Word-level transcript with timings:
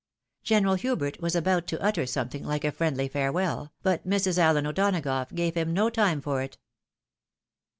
General 0.41 0.73
Hubert 0.73 1.21
was 1.21 1.35
about 1.35 1.67
to 1.67 1.79
utter 1.79 2.07
something 2.07 2.43
like 2.43 2.63
a 2.63 2.71
friendly 2.71 3.07
farewell, 3.07 3.71
but 3.83 4.03
Mrs. 4.03 4.39
AHen 4.39 4.65
O'Donagough 4.65 5.31
gave 5.35 5.53
him 5.53 5.73
no 5.75 5.91
time 5.91 6.21
for 6.21 6.41
it. 6.41 6.57